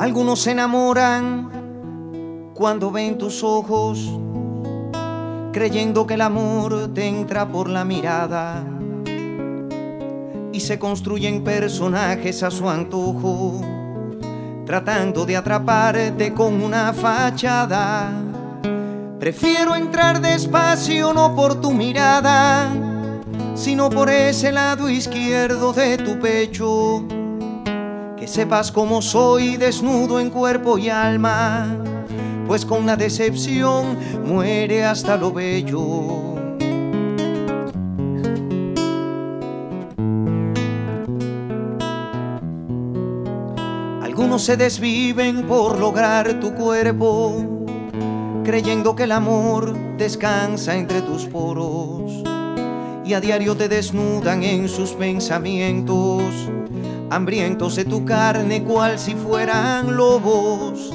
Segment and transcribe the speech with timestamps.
[0.00, 1.50] Algunos se enamoran
[2.54, 4.10] cuando ven tus ojos,
[5.52, 8.64] creyendo que el amor te entra por la mirada
[10.54, 13.60] y se construyen personajes a su antojo,
[14.64, 18.10] tratando de atraparte con una fachada.
[19.18, 22.72] Prefiero entrar despacio no por tu mirada,
[23.54, 27.19] sino por ese lado izquierdo de tu pecho.
[28.30, 31.66] Sepas cómo soy desnudo en cuerpo y alma,
[32.46, 36.36] pues con la decepción muere hasta lo bello.
[44.00, 47.66] Algunos se desviven por lograr tu cuerpo,
[48.44, 52.22] creyendo que el amor descansa entre tus poros
[53.14, 56.22] a diario te desnudan en sus pensamientos,
[57.10, 60.92] hambrientos de tu carne cual si fueran lobos.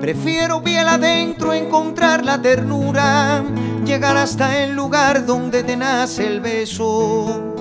[0.00, 3.44] Prefiero piel adentro encontrar la ternura,
[3.84, 7.52] llegar hasta el lugar donde te nace el beso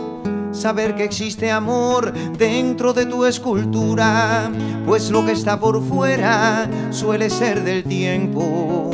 [0.51, 4.51] saber que existe amor dentro de tu escultura,
[4.85, 8.91] pues lo que está por fuera suele ser del tiempo,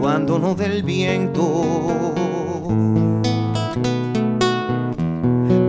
[0.00, 2.12] cuando no del viento.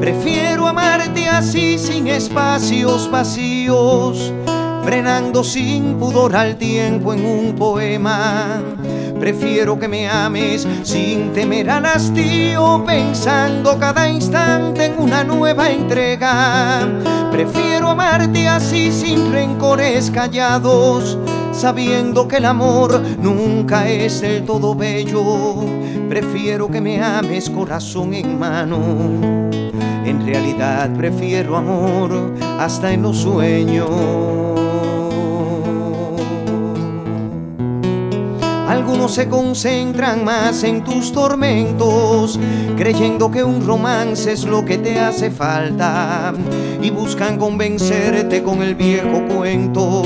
[0.04, 4.34] Prefiero amarte así sin espacios vacíos,
[4.84, 8.62] frenando sin pudor al tiempo en un poema
[9.18, 16.86] Prefiero que me ames sin temer al hastío, pensando cada instante en una nueva entrega.
[17.32, 21.18] Prefiero amarte así sin rencores callados,
[21.54, 25.56] sabiendo que el amor nunca es del todo bello.
[26.10, 29.43] Prefiero que me ames corazón en mano.
[30.14, 33.90] En realidad prefiero amor hasta en los sueños.
[38.68, 42.40] Algunos se concentran más en tus tormentos,
[42.78, 46.32] creyendo que un romance es lo que te hace falta
[46.82, 50.04] y buscan convencerte con el viejo cuento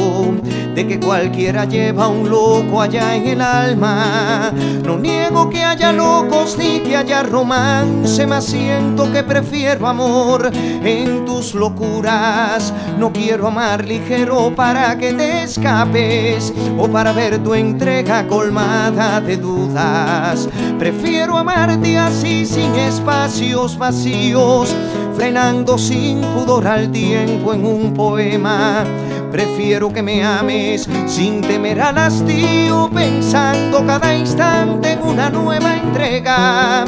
[0.77, 4.53] de que cualquiera lleva un loco allá en el alma.
[4.83, 11.25] No niego que haya locos ni que haya romance, mas siento que prefiero amor en
[11.25, 12.71] tus locuras.
[12.99, 19.35] No quiero amar ligero para que te escapes o para ver tu entrega colmada de
[19.35, 20.47] dudas.
[20.77, 24.75] Prefiero amarte así sin espacios vacíos,
[25.15, 28.85] frenando sin pudor al tiempo en un poema.
[29.31, 36.85] Prefiero que me ames sin temer al hastío, pensando cada instante en una nueva entrega.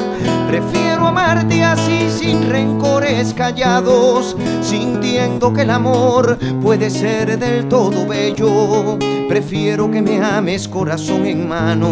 [0.47, 8.97] Prefiero amarte así sin rencores callados, sintiendo que el amor puede ser del todo bello.
[9.27, 11.89] Prefiero que me ames corazón en mano.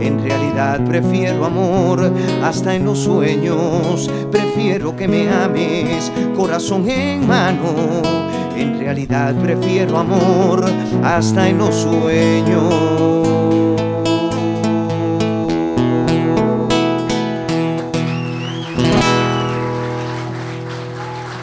[0.00, 2.10] En realidad prefiero amor
[2.42, 4.08] hasta en los sueños.
[4.30, 8.07] Prefiero que me ames corazón en mano.
[8.58, 10.64] En realidad prefiero amor
[11.04, 12.74] hasta en los sueños.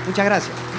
[0.06, 0.75] Muchas gracias.